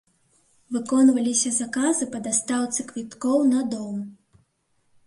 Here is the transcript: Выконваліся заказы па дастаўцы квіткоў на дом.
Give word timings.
Выконваліся 0.77 1.51
заказы 1.59 2.09
па 2.17 2.23
дастаўцы 2.29 2.79
квіткоў 2.89 3.37
на 3.53 3.61
дом. 3.77 3.97